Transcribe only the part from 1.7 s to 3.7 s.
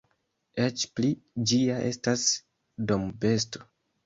estas dombesto.